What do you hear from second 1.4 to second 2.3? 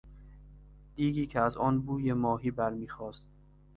آن بوی